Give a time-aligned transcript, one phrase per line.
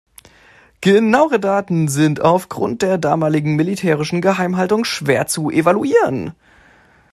[0.81, 6.33] Genauere Daten sind auf Grund der damaligen militärischen Geheimhaltung schwer zu evaluieren.